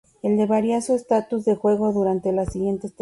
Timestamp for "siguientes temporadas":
2.53-2.99